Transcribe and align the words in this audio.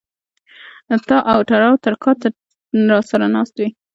تااو 1.07 1.39
تراو 1.49 1.75
تر 1.83 1.93
کا 2.03 2.11
ته 2.21 2.27
را 2.89 2.99
سر 3.09 3.21
ه 3.25 3.27
ناست 3.35 3.55
وې 3.59 3.67